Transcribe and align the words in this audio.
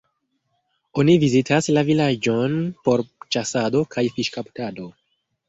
Oni 1.03 1.13
vizitas 1.23 1.67
la 1.79 1.83
vilaĝon 1.89 2.57
por 2.89 3.05
ĉasado 3.37 3.85
kaj 3.95 4.07
fiŝkaptado. 4.19 4.91